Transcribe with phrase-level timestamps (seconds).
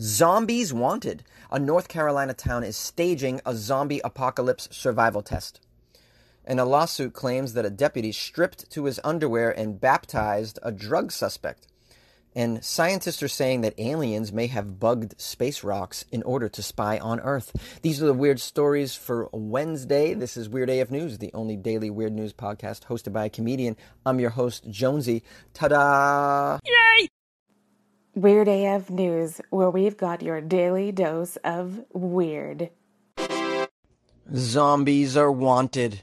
[0.00, 1.24] Zombies Wanted.
[1.50, 5.60] A North Carolina town is staging a zombie apocalypse survival test.
[6.44, 11.12] And a lawsuit claims that a deputy stripped to his underwear and baptized a drug
[11.12, 11.66] suspect.
[12.34, 16.98] And scientists are saying that aliens may have bugged space rocks in order to spy
[16.98, 17.56] on Earth.
[17.80, 20.12] These are the weird stories for Wednesday.
[20.12, 23.76] This is Weird AF News, the only daily weird news podcast hosted by a comedian.
[24.04, 25.22] I'm your host, Jonesy.
[25.54, 26.58] Ta da!
[26.66, 27.08] Yay!
[28.16, 32.70] Weird AF News, where we've got your daily dose of weird.
[34.34, 36.00] Zombies are wanted.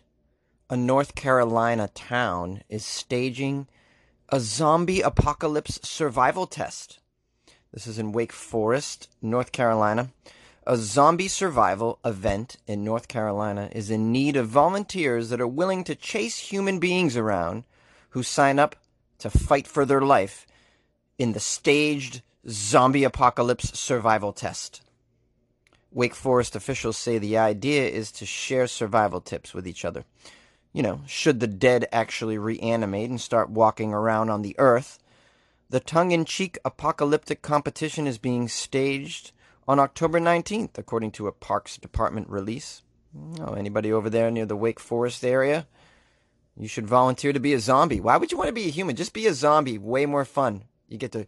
[0.69, 3.67] A North Carolina town is staging
[4.29, 6.99] a zombie apocalypse survival test.
[7.73, 10.11] This is in Wake Forest, North Carolina.
[10.67, 15.83] A zombie survival event in North Carolina is in need of volunteers that are willing
[15.85, 17.63] to chase human beings around
[18.09, 18.75] who sign up
[19.17, 20.45] to fight for their life
[21.17, 24.81] in the staged zombie apocalypse survival test.
[25.91, 30.05] Wake Forest officials say the idea is to share survival tips with each other.
[30.73, 34.97] You know, should the dead actually reanimate and start walking around on the earth,
[35.69, 39.31] the tongue in cheek apocalyptic competition is being staged
[39.67, 42.81] on October 19th, according to a Parks Department release.
[43.39, 45.67] Oh, anybody over there near the Wake Forest area?
[46.57, 48.01] You should volunteer to be a zombie.
[48.01, 48.95] Why would you want to be a human?
[48.95, 49.77] Just be a zombie.
[49.77, 50.63] Way more fun.
[50.93, 51.25] You get to,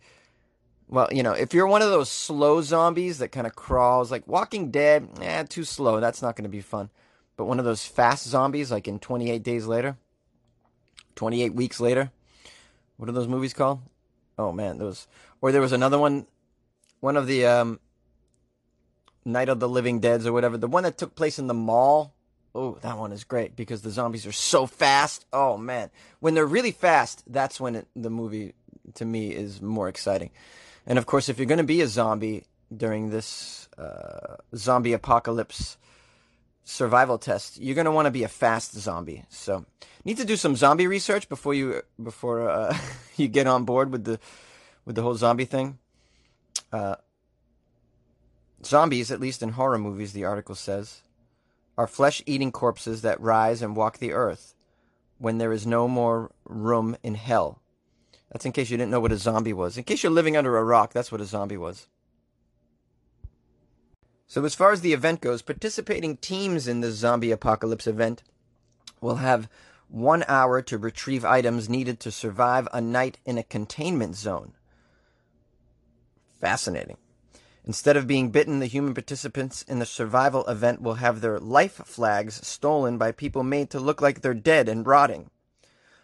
[0.88, 4.28] well, you know, if you're one of those slow zombies that kind of crawls, like
[4.28, 6.00] Walking Dead, eh, too slow.
[6.00, 6.92] That's not going to be fun.
[7.36, 9.98] But one of those fast zombies, like in 28 days later,
[11.16, 12.12] 28 weeks later,
[12.98, 13.82] what are those movies called?
[14.38, 15.08] Oh man, those.
[15.42, 16.28] Or there was another one,
[17.00, 17.80] one of the um,
[19.26, 22.14] Night of the Living Deads or whatever, the one that took place in the mall.
[22.54, 25.26] Oh, that one is great because the zombies are so fast.
[25.34, 28.54] Oh man, when they're really fast, that's when it, the movie
[28.96, 30.32] to me is more exciting.
[30.86, 32.46] And of course, if you're going to be a zombie
[32.76, 35.78] during this uh, zombie apocalypse
[36.64, 39.24] survival test, you're going to want to be a fast zombie.
[39.30, 39.66] So,
[40.04, 42.78] need to do some zombie research before you before uh,
[43.16, 44.20] you get on board with the
[44.86, 45.80] with the whole zombie thing.
[46.72, 46.96] Uh,
[48.64, 51.02] zombies, at least in horror movies, the article says,
[51.78, 54.56] are flesh-eating corpses that rise and walk the earth
[55.18, 57.62] when there is no more room in hell.
[58.32, 59.78] That's in case you didn't know what a zombie was.
[59.78, 61.88] In case you're living under a rock, that's what a zombie was.
[64.28, 68.24] So, as far as the event goes, participating teams in the zombie apocalypse event
[69.00, 69.48] will have
[69.88, 74.54] one hour to retrieve items needed to survive a night in a containment zone.
[76.40, 76.98] Fascinating.
[77.66, 81.82] Instead of being bitten, the human participants in the survival event will have their life
[81.86, 85.30] flags stolen by people made to look like they're dead and rotting.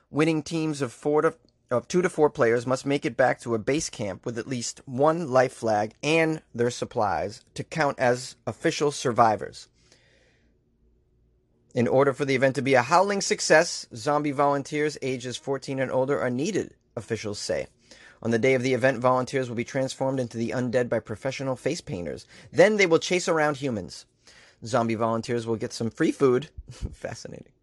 [0.10, 1.36] Winning teams of four to
[1.72, 4.48] of two to four players must make it back to a base camp with at
[4.48, 9.70] least one life flag and their supplies to count as official survivors.
[11.74, 15.90] In order for the event to be a howling success, zombie volunteers ages 14 and
[15.90, 17.68] older are needed, officials say.
[18.22, 21.56] On the day of the event, volunteers will be transformed into the undead by professional
[21.56, 22.28] face painters.
[22.52, 24.06] Then they will chase around humans.
[24.66, 26.50] Zombie volunteers will get some free food.
[26.70, 27.54] Fascinating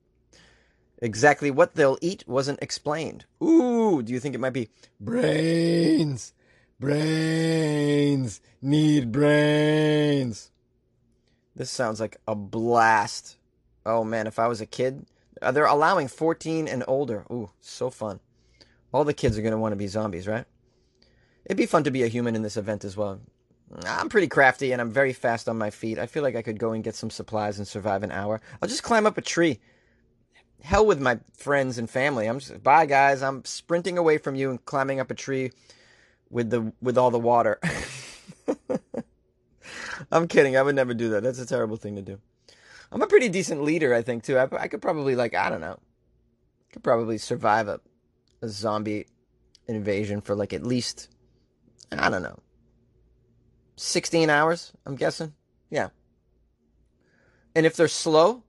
[1.01, 3.25] Exactly what they'll eat wasn't explained.
[3.43, 4.69] Ooh, do you think it might be
[5.01, 6.33] brains?
[6.81, 8.41] Brains.
[8.61, 10.51] Need brains.
[11.55, 13.37] This sounds like a blast.
[13.87, 15.07] Oh man, if I was a kid,
[15.41, 17.25] uh, they're allowing 14 and older.
[17.31, 18.21] Ooh, so fun.
[18.93, 20.47] All the kids are going to want to be zombies, right?
[21.45, 23.21] It'd be fun to be a human in this event as well.
[23.85, 25.99] I'm pretty crafty and I'm very fast on my feet.
[25.99, 28.41] I feel like I could go and get some supplies and survive an hour.
[28.61, 29.61] I'll just climb up a tree
[30.63, 32.27] hell with my friends and family.
[32.27, 33.23] I'm just bye guys.
[33.23, 35.53] I'm sprinting away from you and climbing up a tree
[36.31, 37.61] with the with all the water.
[40.13, 40.57] I'm kidding.
[40.57, 41.23] I would never do that.
[41.23, 42.19] That's a terrible thing to do.
[42.91, 44.39] I'm a pretty decent leader, I think too.
[44.39, 45.79] I, I could probably like I don't know,
[46.73, 47.81] could probably survive a
[48.41, 49.07] a zombie
[49.67, 51.09] invasion for like at least
[51.93, 52.39] I don't know,
[53.77, 54.73] 16 hours.
[54.87, 55.35] I'm guessing.
[55.71, 55.89] Yeah.
[57.55, 58.45] And if they're slow,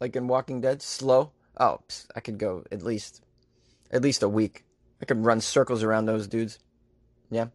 [0.00, 1.80] like in Walking Dead, slow, Oh,
[2.14, 3.22] I could go at least
[3.90, 4.64] at least a week.
[5.00, 6.58] I could run circles around those dudes.
[7.30, 7.46] Yeah.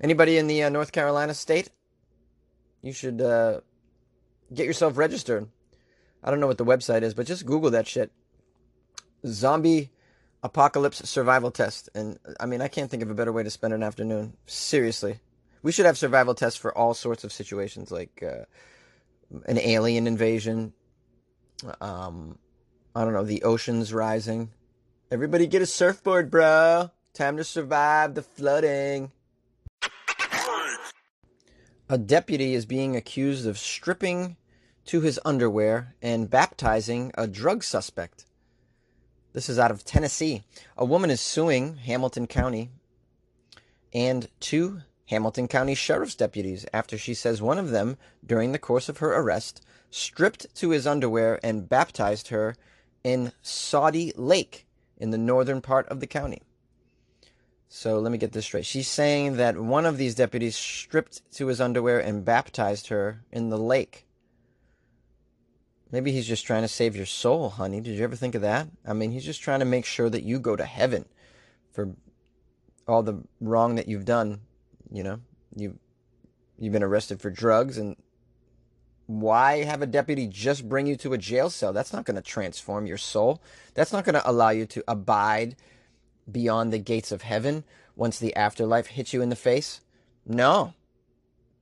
[0.00, 1.70] Anybody in the uh, North Carolina state?
[2.82, 3.60] You should uh,
[4.52, 5.48] get yourself registered.
[6.22, 8.10] I don't know what the website is, but just Google that shit.
[9.26, 9.90] Zombie
[10.42, 11.88] apocalypse survival test.
[11.94, 14.36] And I mean, I can't think of a better way to spend an afternoon.
[14.46, 15.20] Seriously.
[15.62, 18.44] We should have survival tests for all sorts of situations, like uh,
[19.46, 20.72] an alien invasion,
[21.82, 22.38] um,
[22.94, 24.50] I don't know, the ocean's rising.
[25.12, 26.90] Everybody get a surfboard, bro.
[27.14, 29.12] Time to survive the flooding.
[31.88, 34.36] A deputy is being accused of stripping
[34.86, 38.24] to his underwear and baptizing a drug suspect.
[39.32, 40.42] This is out of Tennessee.
[40.76, 42.70] A woman is suing Hamilton County
[43.92, 48.88] and two Hamilton County Sheriff's deputies after she says one of them, during the course
[48.88, 52.56] of her arrest, stripped to his underwear and baptized her
[53.04, 54.66] in Soddy Lake
[54.96, 56.42] in the northern part of the county.
[57.68, 58.66] So let me get this straight.
[58.66, 63.48] She's saying that one of these deputies stripped to his underwear and baptized her in
[63.48, 64.06] the lake.
[65.92, 67.80] Maybe he's just trying to save your soul, honey.
[67.80, 68.68] Did you ever think of that?
[68.86, 71.04] I mean, he's just trying to make sure that you go to heaven
[71.72, 71.94] for
[72.86, 74.40] all the wrong that you've done.
[74.90, 75.20] You know,
[75.54, 75.78] you
[76.58, 77.96] you've been arrested for drugs and
[79.10, 81.72] why have a deputy just bring you to a jail cell?
[81.72, 83.42] That's not going to transform your soul.
[83.74, 85.56] That's not going to allow you to abide
[86.30, 87.64] beyond the gates of heaven
[87.96, 89.80] once the afterlife hits you in the face?
[90.24, 90.74] No.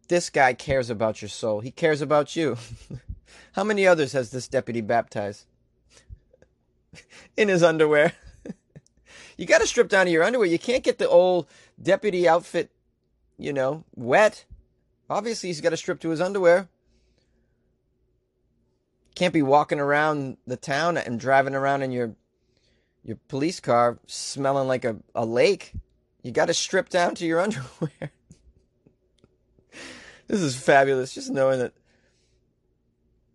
[0.09, 1.61] This guy cares about your soul.
[1.61, 2.59] He cares about you.
[3.53, 5.47] How many others has this deputy baptized?
[7.37, 8.13] in his underwear.
[9.39, 10.49] you got to strip down to your underwear.
[10.49, 11.47] You can't get the old
[11.81, 12.71] deputy outfit,
[13.39, 14.45] you know, wet.
[15.09, 16.69] Obviously, he's got to strip to his underwear.
[19.19, 22.15] Can't be walking around the town and driving around in your
[23.03, 25.73] your police car smelling like a, a lake.
[26.23, 28.13] You got to strip down to your underwear.
[30.29, 31.13] this is fabulous.
[31.13, 31.73] Just knowing that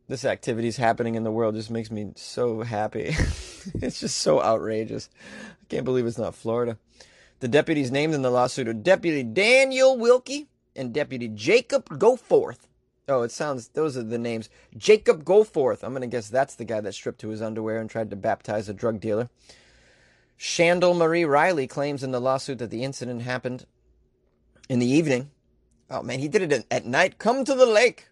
[0.08, 3.08] this activity is happening in the world just makes me so happy.
[3.76, 5.10] it's just so outrageous.
[5.64, 6.78] I can't believe it's not Florida.
[7.42, 10.48] The deputies named in the lawsuit are Deputy Daniel Wilkey
[10.78, 12.70] and Deputy Jacob Goforth.
[13.08, 14.50] Oh, it sounds, those are the names.
[14.78, 15.84] Jacob Goforth.
[15.84, 18.16] I'm going to guess that's the guy that stripped to his underwear and tried to
[18.16, 19.30] baptize a drug dealer.
[20.38, 23.66] Shandle Marie Riley claims in the lawsuit that the incident happened
[24.70, 25.32] in the evening.
[25.90, 27.18] Oh man, he did it at night.
[27.18, 28.08] Come to the lake.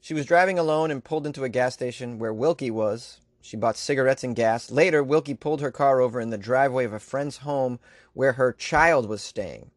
[0.00, 3.20] She was driving alone and pulled into a gas station where Wilkey was.
[3.42, 4.70] She bought cigarettes and gas.
[4.70, 7.80] Later, Wilkey pulled her car over in the driveway of a friend's home
[8.12, 9.70] where her child was staying.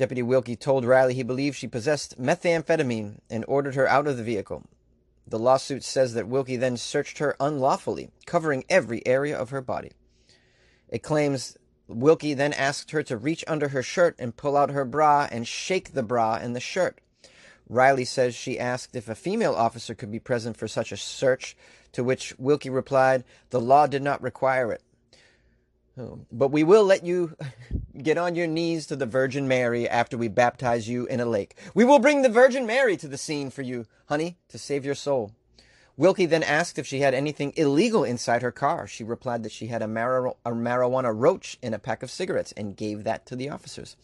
[0.00, 4.22] Deputy Wilkey told Riley he believed she possessed methamphetamine and ordered her out of the
[4.22, 4.64] vehicle.
[5.26, 9.90] The lawsuit says that Wilkey then searched her unlawfully, covering every area of her body.
[10.88, 14.86] It claims Wilkey then asked her to reach under her shirt and pull out her
[14.86, 17.02] bra and shake the bra and the shirt.
[17.68, 21.58] Riley says she asked if a female officer could be present for such a search,
[21.92, 24.82] to which Wilkey replied, The law did not require it.
[25.98, 27.36] Oh, but we will let you
[28.02, 31.56] get on your knees to the Virgin Mary after we baptize you in a lake.
[31.74, 34.94] We will bring the Virgin Mary to the scene for you, honey, to save your
[34.94, 35.32] soul.
[35.98, 38.86] Wilkey then asked if she had anything illegal inside her car.
[38.86, 42.52] She replied that she had a, mar- a marijuana roach in a pack of cigarettes
[42.52, 43.96] and gave that to the officers.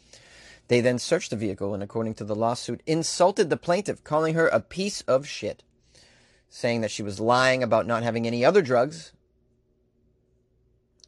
[0.69, 4.49] They then searched the vehicle and, according to the lawsuit, insulted the plaintiff, calling her
[4.49, 5.63] a piece of shit,
[6.51, 9.13] saying that she was lying about not having any other drugs,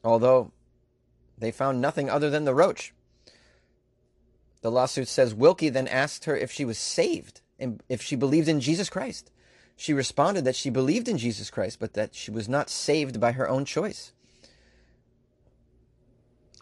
[0.03, 0.53] although
[1.39, 2.93] they found nothing other than the roach.
[4.61, 8.49] The lawsuit says Wilkey then asked her if she was saved and if she believed
[8.49, 9.31] in Jesus Christ.
[9.77, 13.33] She responded that she believed in Jesus Christ, but that she was not saved by
[13.33, 14.13] her own choice.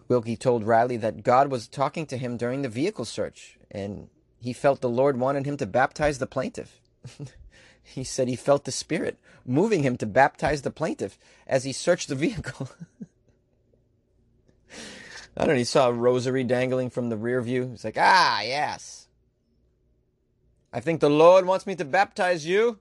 [0.08, 4.08] Wilkey told Riley that God was talking to him during the vehicle search, and
[4.38, 6.78] he felt the Lord wanted him to baptize the plaintiff.
[7.82, 12.08] he said he felt the Spirit moving him to baptize the plaintiff as he searched
[12.08, 12.68] the vehicle.
[15.36, 17.68] I don't know, he saw a rosary dangling from the rear view.
[17.70, 19.08] He's like, ah, yes.
[20.72, 22.78] I think the Lord wants me to baptize you.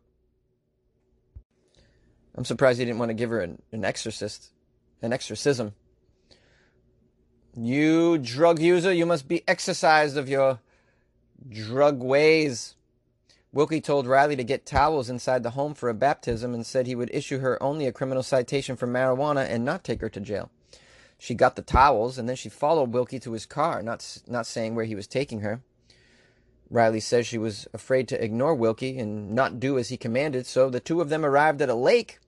[2.35, 4.51] I'm surprised he didn't want to give her an, an exorcist,
[5.01, 5.73] an exorcism.
[7.57, 10.59] You drug user, you must be exorcised of your
[11.49, 12.75] drug ways.
[13.53, 16.95] Wilkey told Riley to get towels inside the home for a baptism and said he
[16.95, 20.51] would issue her only a criminal citation for marijuana and not take her to jail.
[21.17, 24.75] She got the towels and then she followed Wilkey to his car, not not saying
[24.75, 25.61] where he was taking her.
[26.69, 30.69] Riley says she was afraid to ignore Wilkey and not do as he commanded, so
[30.69, 32.19] the two of them arrived at a lake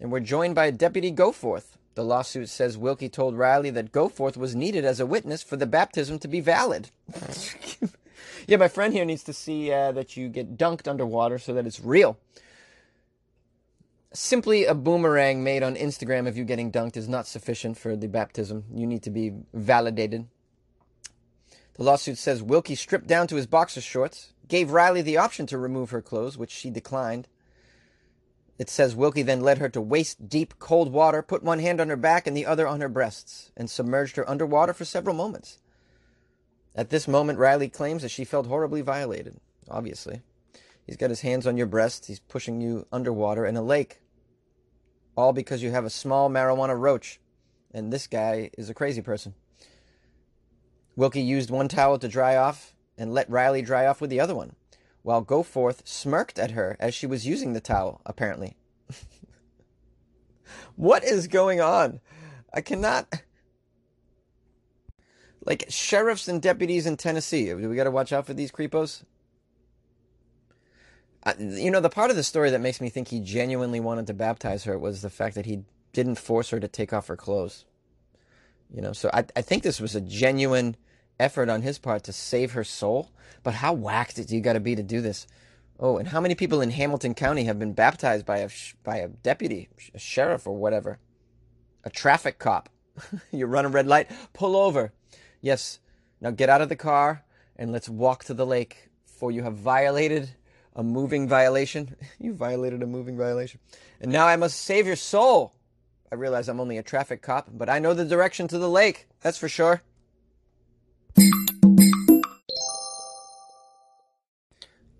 [0.00, 1.76] and were joined by Deputy Goforth.
[1.94, 5.66] The lawsuit says Wilkey told Riley that Goforth was needed as a witness for the
[5.66, 6.90] baptism to be valid.
[8.48, 11.66] yeah, my friend here needs to see uh, that you get dunked underwater so that
[11.66, 12.18] it's real.
[14.16, 18.06] Simply a boomerang made on Instagram of you getting dunked is not sufficient for the
[18.06, 18.62] baptism.
[18.72, 20.28] You need to be validated.
[21.74, 25.58] The lawsuit says Wilkey stripped down to his boxer shorts, gave Riley the option to
[25.58, 27.26] remove her clothes, which she declined.
[28.56, 31.88] It says Wilkey then led her to waist deep cold water, put one hand on
[31.88, 35.58] her back and the other on her breasts, and submerged her underwater for several moments.
[36.76, 39.40] At this moment, Riley claims that she felt horribly violated.
[39.68, 40.22] Obviously.
[40.86, 42.06] He's got his hands on your breast.
[42.06, 44.02] He's pushing you underwater in a lake.
[45.16, 47.20] All because you have a small marijuana roach.
[47.72, 49.34] And this guy is a crazy person.
[50.96, 54.34] Wilkey used one towel to dry off and let Riley dry off with the other
[54.34, 54.54] one,
[55.02, 58.56] while Goforth smirked at her as she was using the towel, apparently.
[60.76, 62.00] what is going on?
[62.52, 63.22] I cannot.
[65.44, 69.02] Like sheriffs and deputies in Tennessee, do we got to watch out for these creepos?
[71.38, 74.14] You know, the part of the story that makes me think he genuinely wanted to
[74.14, 77.64] baptize her was the fact that he didn't force her to take off her clothes.
[78.72, 80.76] You know, so I, I think this was a genuine
[81.18, 83.10] effort on his part to save her soul.
[83.42, 85.26] But how whacked do you got to be to do this?
[85.78, 88.50] Oh, and how many people in Hamilton County have been baptized by a
[88.84, 90.98] by a deputy, a sheriff, or whatever,
[91.84, 92.68] a traffic cop?
[93.32, 94.92] you run a red light, pull over.
[95.40, 95.80] Yes,
[96.20, 97.24] now get out of the car
[97.56, 100.30] and let's walk to the lake, for you have violated
[100.76, 101.96] a moving violation.
[102.18, 103.60] you violated a moving violation.
[104.00, 105.54] And now I must save your soul.
[106.10, 109.08] I realize I'm only a traffic cop, but I know the direction to the lake.
[109.20, 109.82] That's for sure.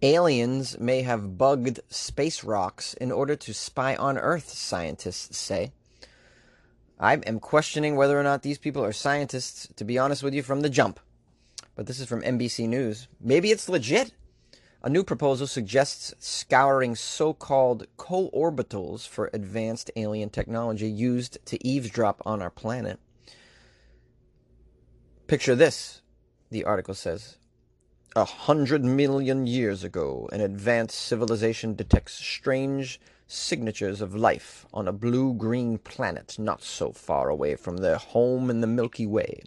[0.03, 5.73] Aliens may have bugged space rocks in order to spy on Earth, scientists say.
[7.01, 10.43] I am questioning whether or not these people are scientists, to be honest with you,
[10.43, 11.01] from the jump.
[11.75, 13.09] But this is from NBC News.
[13.21, 14.13] Maybe it's legit.
[14.85, 21.67] A new proposal suggests scouring so called co orbitals for advanced alien technology used to
[21.67, 23.01] eavesdrop on our planet.
[25.27, 26.03] Picture this,
[26.51, 27.39] the article says.
[28.15, 34.93] A hundred million years ago, an advanced civilization detects strange signatures of life on a
[34.93, 39.45] blue green planet not so far away from their home in the Milky Way.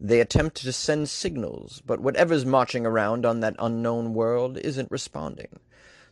[0.00, 5.58] They attempt to send signals, but whatever's marching around on that unknown world isn't responding.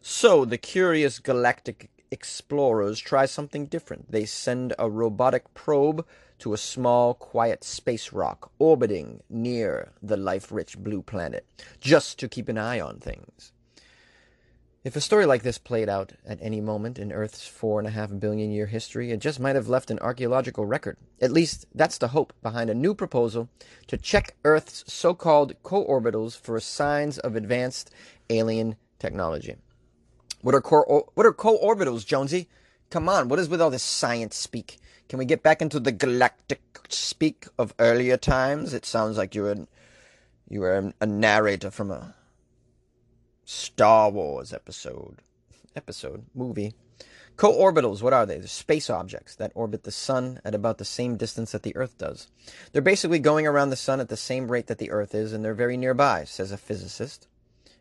[0.00, 4.10] So the curious galactic explorers try something different.
[4.10, 6.04] They send a robotic probe
[6.38, 11.46] to a small, quiet space rock orbiting near the life rich blue planet,
[11.80, 13.52] just to keep an eye on things.
[14.86, 17.90] If a story like this played out at any moment in Earth's four and a
[17.90, 20.96] half billion year history, it just might have left an archaeological record.
[21.20, 23.48] At least that's the hope behind a new proposal
[23.88, 27.90] to check Earth's so called co orbitals for signs of advanced
[28.30, 29.56] alien technology.
[30.42, 32.48] What are, co- what are co orbitals, Jonesy?
[32.88, 34.78] Come on, what is with all this science speak?
[35.08, 38.72] Can we get back into the galactic speak of earlier times?
[38.72, 39.66] It sounds like you're a,
[40.48, 42.14] you were a narrator from a
[43.48, 45.22] Star Wars episode.
[45.76, 46.74] Episode, movie.
[47.36, 48.38] Co orbitals, what are they?
[48.38, 51.96] They're space objects that orbit the sun at about the same distance that the Earth
[51.96, 52.26] does.
[52.72, 55.44] They're basically going around the sun at the same rate that the Earth is, and
[55.44, 57.28] they're very nearby, says a physicist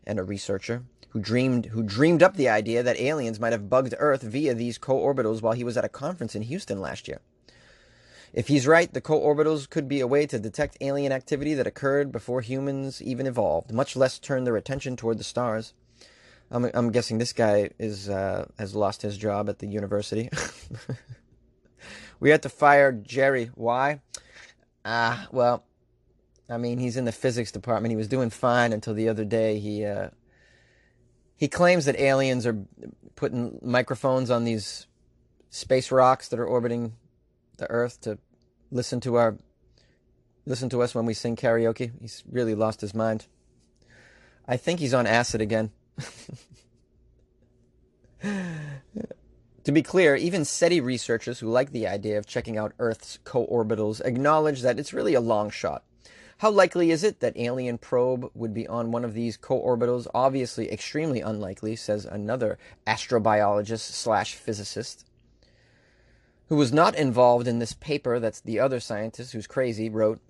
[0.06, 3.92] and a researcher who dreamed who dreamed up the idea that aliens might have bugged
[3.98, 7.20] Earth via these co orbitals while he was at a conference in Houston last year.
[8.32, 11.66] If he's right, the co orbitals could be a way to detect alien activity that
[11.66, 15.74] occurred before humans even evolved, much less turn their attention toward the stars.
[16.50, 20.30] I'm, I'm guessing this guy is uh, has lost his job at the university.
[22.20, 23.50] we had to fire Jerry.
[23.54, 24.00] Why?
[24.84, 25.64] Ah, uh, well,
[26.48, 27.90] I mean, he's in the physics department.
[27.90, 29.58] He was doing fine until the other day.
[29.58, 30.10] He uh,
[31.36, 32.64] he claims that aliens are
[33.16, 34.86] putting microphones on these
[35.50, 36.92] space rocks that are orbiting
[37.56, 38.18] the Earth to
[38.70, 39.36] listen to our
[40.46, 41.90] listen to us when we sing karaoke.
[42.00, 43.26] He's really lost his mind.
[44.46, 45.72] I think he's on acid again.
[48.22, 54.00] to be clear, even SETI researchers who like the idea of checking out Earth's co-orbitals
[54.04, 55.82] acknowledge that it's really a long shot.
[56.38, 60.06] How likely is it that alien probe would be on one of these co-orbitals?
[60.14, 65.05] Obviously, extremely unlikely, says another astrobiologist slash physicist
[66.48, 70.20] who was not involved in this paper that's the other scientist who's crazy wrote.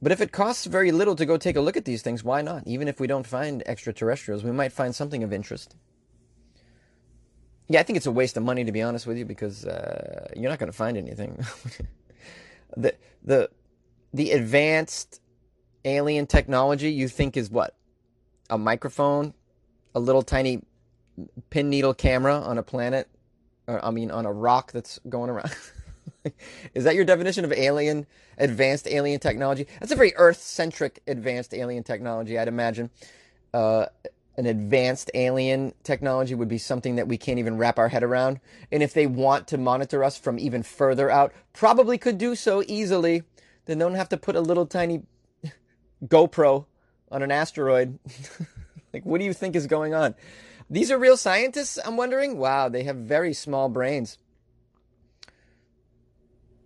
[0.00, 2.42] But if it costs very little to go take a look at these things, why
[2.42, 2.66] not?
[2.66, 5.76] Even if we don't find extraterrestrials, we might find something of interest.
[7.68, 10.28] Yeah, I think it's a waste of money to be honest with you because uh,
[10.36, 11.44] you're not going to find anything.
[12.76, 12.94] the
[13.24, 13.50] the
[14.12, 15.20] the advanced
[15.84, 17.74] alien technology you think is what
[18.48, 19.34] a microphone,
[19.94, 20.62] a little tiny
[21.50, 23.08] pin needle camera on a planet
[23.66, 25.54] or, I mean, on a rock that's going around.
[26.74, 28.06] Is that your definition of alien,
[28.38, 29.66] advanced alien technology?
[29.80, 32.90] That's a very Earth centric advanced alien technology, I'd imagine.
[33.54, 33.86] Uh,
[34.36, 38.40] an advanced alien technology would be something that we can't even wrap our head around.
[38.70, 42.62] And if they want to monitor us from even further out, probably could do so
[42.66, 43.22] easily.
[43.64, 45.02] Then don't have to put a little tiny
[46.04, 46.66] GoPro
[47.10, 47.98] on an asteroid.
[48.92, 50.14] like, what do you think is going on?
[50.68, 52.38] These are real scientists, I'm wondering?
[52.38, 54.18] Wow, they have very small brains.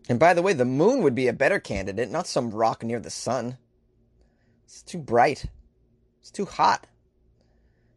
[0.09, 2.99] And by the way, the moon would be a better candidate, not some rock near
[2.99, 3.59] the sun.
[4.65, 5.47] It's too bright.
[6.21, 6.87] It's too hot.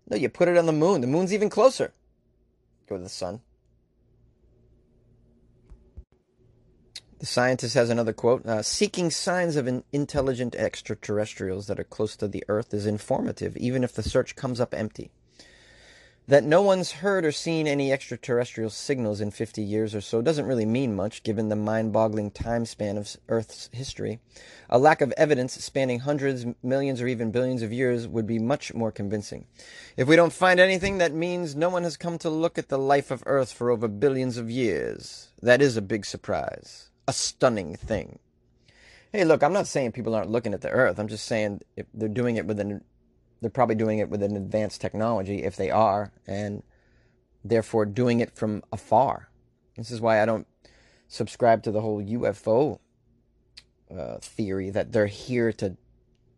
[0.10, 1.01] No, you put it on the moon.
[1.01, 1.93] The moon's even closer.
[2.88, 3.41] Go to the sun.
[7.19, 12.27] The scientist has another quote uh, Seeking signs of intelligent extraterrestrials that are close to
[12.27, 15.10] the Earth is informative, even if the search comes up empty.
[16.25, 20.46] That no one's heard or seen any extraterrestrial signals in 50 years or so doesn't
[20.46, 24.20] really mean much given the mind boggling time span of Earth's history.
[24.70, 28.74] A lack of evidence spanning hundreds, millions, or even billions of years would be much
[28.74, 29.48] more convincing.
[29.98, 32.80] If we don't find anything, that means no one has come to look at the
[32.80, 35.27] life of Earth for over billions of years.
[35.42, 38.20] That is a big surprise, a stunning thing.
[39.12, 41.00] Hey, look, I'm not saying people aren't looking at the Earth.
[41.00, 42.82] I'm just saying if they're doing it with an
[43.43, 46.63] they're probably doing it with an advanced technology if they are, and
[47.43, 49.29] therefore doing it from afar.
[49.75, 50.47] This is why I don't
[51.09, 52.79] subscribe to the whole UFO
[53.95, 55.75] uh, theory that they're here to,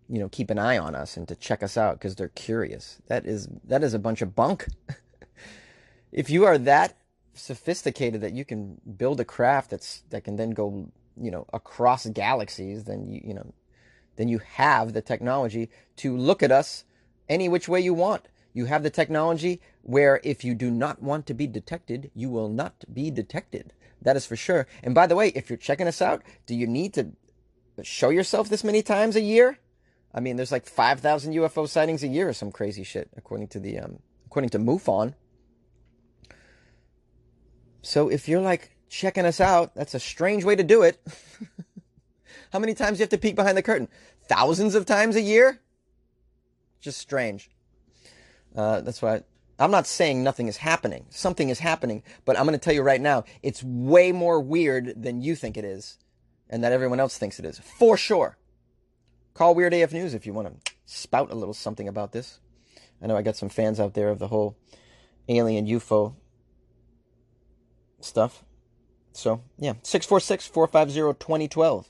[0.09, 2.97] you know, keep an eye on us and to check us out because they're curious.
[3.05, 4.65] That is that is a bunch of bunk.
[6.11, 6.97] if you are that
[7.35, 10.89] sophisticated that you can build a craft that's that can then go,
[11.21, 13.53] you know, across galaxies, then you you know,
[14.15, 16.83] then you have the technology to look at us
[17.29, 18.27] any which way you want.
[18.53, 22.49] You have the technology where if you do not want to be detected, you will
[22.49, 23.73] not be detected.
[24.01, 24.67] That is for sure.
[24.83, 27.11] And by the way, if you're checking us out, do you need to
[27.83, 29.59] show yourself this many times a year?
[30.13, 33.59] I mean, there's like 5,000 UFO sightings a year or some crazy shit, according to
[33.59, 35.13] the um, according to MUFON.
[37.81, 40.99] So if you're like checking us out, that's a strange way to do it.
[42.51, 43.89] How many times do you have to peek behind the curtain?
[44.29, 45.59] Thousands of times a year?
[46.85, 47.49] Just strange.
[48.55, 49.23] Uh, that's why
[49.57, 51.07] I'm not saying nothing is happening.
[51.09, 54.93] Something is happening, but I'm going to tell you right now, it's way more weird
[54.95, 55.97] than you think it is,
[56.47, 57.57] and that everyone else thinks it is.
[57.57, 58.37] For sure.
[59.33, 62.39] Call Weird AF News if you want to spout a little something about this.
[63.01, 64.55] I know I got some fans out there of the whole
[65.27, 66.13] alien UFO
[67.99, 68.43] stuff.
[69.11, 71.89] So, yeah, 646 450 2012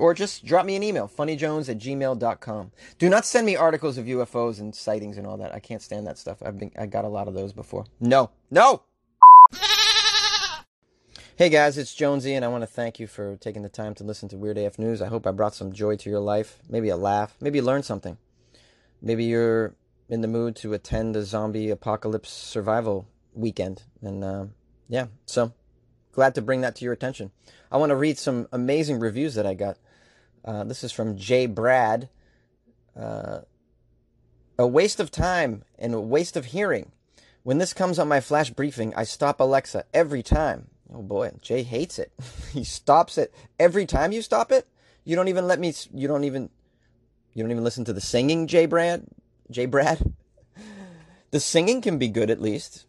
[0.00, 2.72] or just drop me an email, funnyjones at gmail.com.
[2.98, 5.54] Do not send me articles of UFOs and sightings and all that.
[5.54, 6.38] I can't stand that stuff.
[6.42, 7.84] I've been I got a lot of those before.
[8.00, 8.30] No.
[8.50, 8.82] No.
[11.36, 14.04] Hey guys, it's Jonesy and I want to thank you for taking the time to
[14.04, 15.02] listen to Weird AF News.
[15.02, 17.84] I hope I brought some joy to your life, maybe a laugh, maybe you learned
[17.84, 18.16] something.
[19.02, 19.74] Maybe you're
[20.08, 24.46] in the mood to attend a zombie apocalypse survival weekend and uh,
[24.88, 25.52] yeah, so
[26.12, 27.30] glad to bring that to your attention.
[27.70, 29.78] I want to read some amazing reviews that I got.
[30.44, 32.08] Uh, this is from Jay Brad.
[32.98, 33.40] Uh,
[34.58, 36.92] a waste of time and a waste of hearing.
[37.42, 40.68] When this comes on my flash briefing, I stop Alexa every time.
[40.92, 42.12] Oh boy, Jay hates it.
[42.52, 44.66] he stops it every time you stop it.
[45.04, 45.72] You don't even let me.
[45.94, 46.50] You don't even.
[47.32, 49.06] You don't even listen to the singing, Jay Brad.
[49.50, 50.14] Jay Brad.
[51.32, 52.86] The singing can be good at least.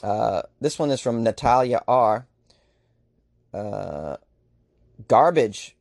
[0.00, 2.28] Uh, this one is from Natalia R.
[3.52, 4.16] Uh,
[5.08, 5.76] garbage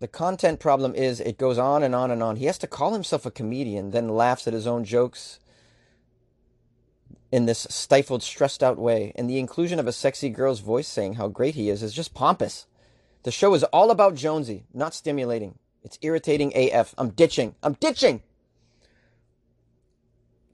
[0.00, 2.36] the content problem is it goes on and on and on.
[2.36, 5.40] He has to call himself a comedian, then laughs at his own jokes
[7.30, 9.12] in this stifled, stressed out way.
[9.16, 12.14] And the inclusion of a sexy girl's voice saying how great he is is just
[12.14, 12.66] pompous.
[13.24, 15.58] The show is all about Jonesy, not stimulating.
[15.82, 16.94] It's irritating AF.
[16.96, 17.54] I'm ditching.
[17.62, 18.22] I'm ditching.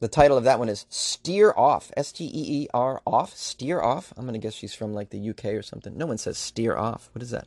[0.00, 1.90] The title of that one is Steer Off.
[1.96, 3.35] S T E E R off.
[3.35, 4.12] Steer Off.
[4.16, 5.96] I'm going to guess she's from like the UK or something.
[5.96, 7.09] No one says Steer Off.
[7.12, 7.46] What is that?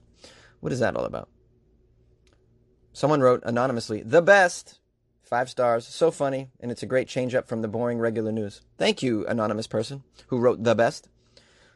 [0.60, 1.30] What is that all about?
[2.98, 4.80] Someone wrote anonymously, the best.
[5.22, 5.86] Five stars.
[5.86, 6.50] So funny.
[6.60, 8.62] And it's a great change up from the boring regular news.
[8.80, 11.08] Thank you, anonymous person who wrote the best.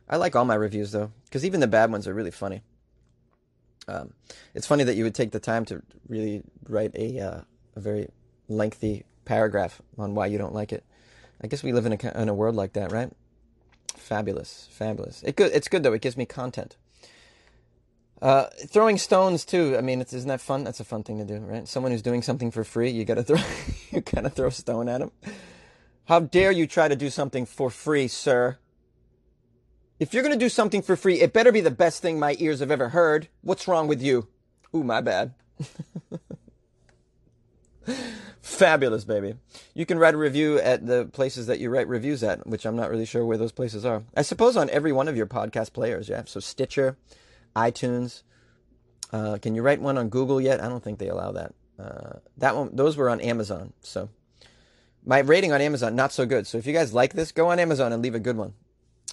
[0.09, 2.63] I like all my reviews, though, because even the bad ones are really funny.
[3.87, 4.13] Um,
[4.55, 7.41] it's funny that you would take the time to really write a, uh,
[7.75, 8.07] a very
[8.47, 10.83] lengthy paragraph on why you don't like it.
[11.39, 13.11] I guess we live in a, in a world like that, right?
[13.95, 15.21] Fabulous, fabulous.
[15.21, 15.51] It good.
[15.53, 15.93] It's good though.
[15.93, 16.77] It gives me content.
[18.21, 19.75] Uh, throwing stones too.
[19.77, 20.63] I mean, isn't that fun?
[20.63, 21.67] That's a fun thing to do, right?
[21.67, 23.39] Someone who's doing something for free, you gotta throw,
[23.89, 25.11] you gotta throw a stone at him.
[26.05, 28.57] How dare you try to do something for free, sir?
[29.99, 32.59] If you're gonna do something for free, it better be the best thing my ears
[32.59, 33.27] have ever heard.
[33.41, 34.27] What's wrong with you?
[34.75, 35.33] Ooh, my bad.
[38.41, 39.35] Fabulous, baby.
[39.73, 42.75] You can write a review at the places that you write reviews at, which I'm
[42.75, 44.03] not really sure where those places are.
[44.15, 46.23] I suppose on every one of your podcast players, yeah.
[46.25, 46.97] So Stitcher,
[47.55, 48.23] iTunes,
[49.13, 50.63] Uh, can you write one on Google yet?
[50.63, 51.53] I don't think they allow that.
[51.77, 53.73] Uh, that one, those were on Amazon.
[53.81, 54.09] So
[55.03, 56.47] my rating on Amazon not so good.
[56.47, 58.53] So if you guys like this, go on Amazon and leave a good one.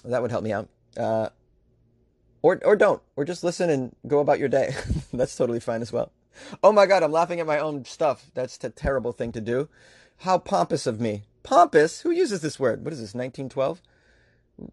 [0.05, 0.69] That would help me out.
[0.95, 1.29] Uh,
[2.41, 4.73] or or don't, or just listen and go about your day.
[5.13, 6.11] That's totally fine as well.
[6.63, 8.31] Oh my God, I'm laughing at my own stuff.
[8.33, 9.67] That's a terrible thing to do.
[10.19, 11.23] How pompous of me.
[11.43, 12.01] Pompous?
[12.01, 12.85] Who uses this word?
[12.85, 13.13] What is this?
[13.13, 13.81] 1912?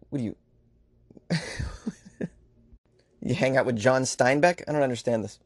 [0.09, 0.35] What do you?
[3.29, 4.63] you hang out with John Steinbeck?
[4.67, 5.39] I don't understand this.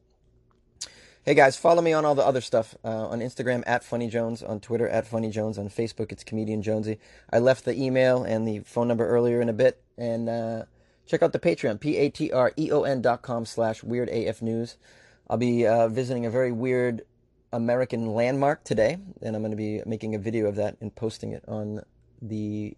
[1.24, 4.42] Hey guys, follow me on all the other stuff uh, on Instagram at Funny Jones,
[4.42, 6.98] on Twitter at Funny Jones, on Facebook it's Comedian Jonesy.
[7.32, 10.64] I left the email and the phone number earlier in a bit, and uh,
[11.06, 14.08] check out the Patreon p a t r e o n dot com slash weird
[14.08, 14.76] af news.
[15.30, 17.02] I'll be uh, visiting a very weird
[17.52, 21.32] American landmark today, and I'm going to be making a video of that and posting
[21.32, 21.82] it on
[22.20, 22.76] the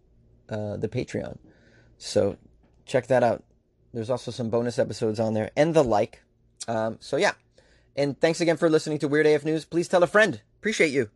[0.51, 1.39] uh, the Patreon.
[1.97, 2.37] So
[2.85, 3.43] check that out.
[3.95, 6.21] There's also some bonus episodes on there and the like.
[6.67, 7.33] Um, so yeah.
[7.97, 9.65] And thanks again for listening to Weird AF News.
[9.65, 10.41] Please tell a friend.
[10.59, 11.11] Appreciate you.